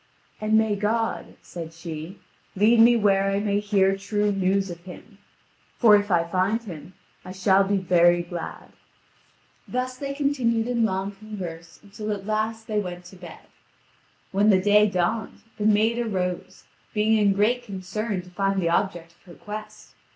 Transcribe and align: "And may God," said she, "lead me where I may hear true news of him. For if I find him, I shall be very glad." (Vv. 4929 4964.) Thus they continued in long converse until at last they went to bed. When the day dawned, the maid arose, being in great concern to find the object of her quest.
"And 0.41 0.57
may 0.57 0.75
God," 0.75 1.35
said 1.43 1.73
she, 1.73 2.17
"lead 2.55 2.79
me 2.79 2.95
where 2.95 3.29
I 3.29 3.39
may 3.39 3.59
hear 3.59 3.95
true 3.95 4.31
news 4.31 4.71
of 4.71 4.79
him. 4.79 5.19
For 5.77 5.95
if 5.95 6.09
I 6.09 6.23
find 6.23 6.59
him, 6.63 6.95
I 7.23 7.31
shall 7.31 7.63
be 7.63 7.77
very 7.77 8.23
glad." 8.23 8.69
(Vv. 9.67 9.77
4929 9.77 9.77
4964.) 9.77 9.77
Thus 9.77 9.97
they 9.99 10.13
continued 10.15 10.67
in 10.67 10.85
long 10.85 11.11
converse 11.11 11.79
until 11.83 12.11
at 12.11 12.25
last 12.25 12.65
they 12.65 12.79
went 12.79 13.05
to 13.05 13.15
bed. 13.15 13.45
When 14.31 14.49
the 14.49 14.59
day 14.59 14.87
dawned, 14.89 15.43
the 15.59 15.67
maid 15.67 15.99
arose, 15.99 16.63
being 16.95 17.15
in 17.19 17.33
great 17.33 17.61
concern 17.63 18.23
to 18.23 18.31
find 18.31 18.59
the 18.59 18.69
object 18.71 19.11
of 19.11 19.21
her 19.27 19.35
quest. 19.35 19.93